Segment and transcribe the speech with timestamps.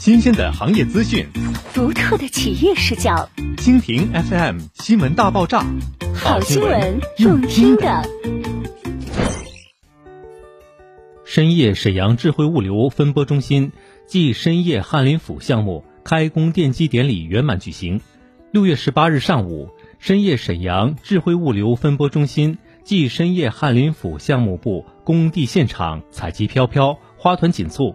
[0.00, 1.26] 新鲜的行业资讯，
[1.74, 3.28] 独特的企业视角。
[3.58, 5.62] 蜻蜓 FM 新闻大爆炸，
[6.14, 8.02] 好新闻，用听的。
[11.22, 13.72] 深夜沈阳智慧物流分拨中心
[14.06, 18.00] 暨深夜翰林府项目开工奠基典礼圆满举行。
[18.52, 27.94] 六月十八日上午，深夜沈阳智慧物流分拨中心暨深夜翰林府项目部工地现场彩旗飘飘，花团锦簇。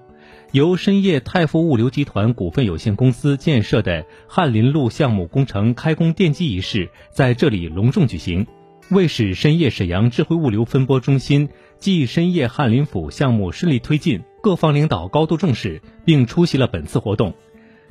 [0.51, 8.47] 由深业泰富物流集团股份有限公司建设的翰林路项目工程开工奠基仪式在这里隆重举行，
[8.89, 17.33] 为使深业沈阳智慧物流分拨中心暨深业翰林府项目顺利推进，各方领导高度重视，并出席了本次活动。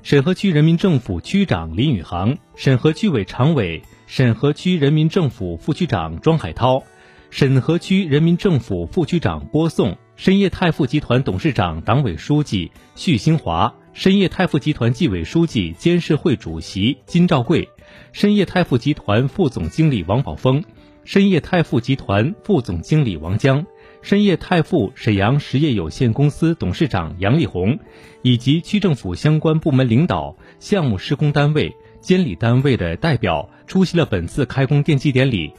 [0.02, 6.82] 沈河区人民政府区长林宇航、沈河区委常委、沈河区人民政府副区长庄海涛、
[7.30, 9.96] 沈河区人民政府副区长郭颂。
[10.16, 17.68] 深业泰富集团董事长、党委书记徐兴华，深业泰富集团纪委书记、监事会主席金兆贵，
[18.12, 20.62] 深业泰富集团副总经理王宝峰，
[21.04, 23.66] 深业泰富集团副总经理王江，
[24.02, 27.76] 深业泰富沈阳实业有限公司董事长杨丽红，
[28.22, 35.52] 以及区政府相关部门领导、项目施工单位、监理单位的代表出席了本次开工奠基典礼。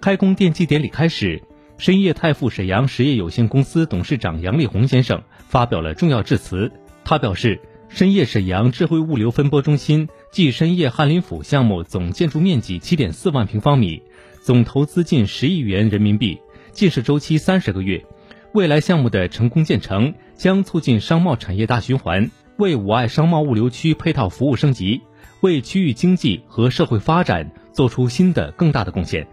[0.00, 1.40] 开工奠基典礼开始。
[1.78, 6.70] 深业泰富沈阳实业有限公司董事长杨立红先生发表了重要致辞。
[7.04, 14.00] 他表示，深业沈阳智慧物流分拨中心暨深业翰林府项目总建筑面积七点四万平方米，
[14.42, 18.04] 总投资近十亿元人民币，建设周期三十个月。
[18.52, 25.00] 未来项目的成功建成，将促进商贸产业大循环，为五爱商贸物流区配套服务升级，
[25.40, 29.26] 为区域经济和社会发展做出新的更大的贡献。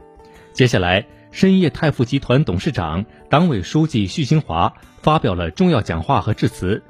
[0.53, 1.05] 接下来。
[1.31, 6.83] 深业泰富集团董事长、党委书记徐兴华发表了重要讲话和致辞。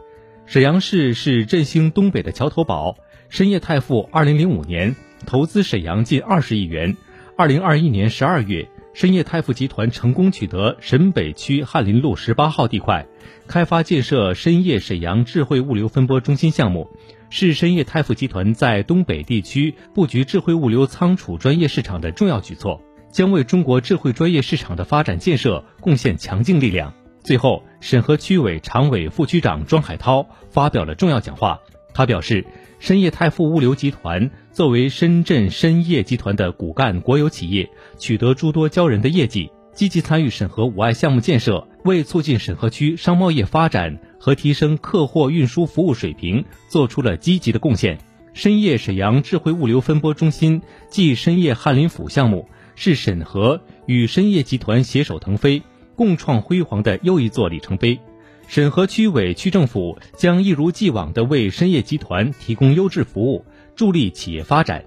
[0.45, 2.95] 沈阳市是振兴东北的桥头堡。
[3.29, 4.95] 深业泰富2005年
[5.27, 6.97] 投资沈阳近20亿元。
[7.37, 13.05] 2021年12月，深业泰富集团成功取得沈北区翰林路十八号地块，
[13.45, 16.89] 开发建设深业沈阳智慧物流分拨中心项目，
[17.29, 22.81] 是深业泰富集团在东北地区布局智慧物流仓储专业市场的重要举措。
[23.11, 26.93] 将为中国智慧专业市场的发展建设贡献强劲力量。
[27.23, 31.59] 最后，沈河区委常委、副区长庄海涛发表了重要讲话。
[31.93, 32.45] 他表示，
[32.79, 47.97] 深业泰富物流集团作为深圳深业集团的骨干国有企业，取得诸多骄人的业绩，积极参与沈河五爱项目建设，为促进沈河区商贸业发展和提升客货运输服务水平做出了积极的贡献。
[48.33, 52.47] 深业沈阳智慧物流分拨中心暨深业翰林府项目。
[52.81, 55.61] 是沈河与深业集团携手腾飞、
[55.97, 57.99] 共创辉煌的又一座里程碑。
[58.47, 63.43] 沈河区委区政府将一如既往地为深业集团提供优质服务，
[63.75, 64.85] 助力企业发展。